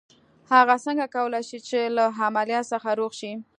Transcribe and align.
هغه 0.51 0.75
څنګه 0.85 1.05
کولای 1.15 1.43
شي 1.49 1.59
چې 1.67 1.79
له 1.95 2.05
عمليات 2.27 2.65
څخه 2.73 2.89
روغ 2.99 3.11
شي. 3.19 3.31